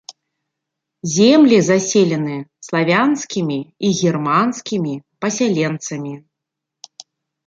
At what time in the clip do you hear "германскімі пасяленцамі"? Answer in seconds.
3.99-6.13